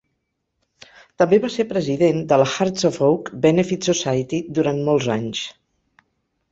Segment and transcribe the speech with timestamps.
[1.23, 5.49] També va ser president de la Hearts of Oak Benefit Society durant molts anys.